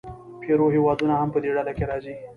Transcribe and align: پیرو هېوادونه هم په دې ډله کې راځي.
پیرو 0.41 0.67
هېوادونه 0.75 1.13
هم 1.21 1.29
په 1.33 1.39
دې 1.43 1.49
ډله 1.55 1.71
کې 1.77 1.83
راځي. 1.89 2.13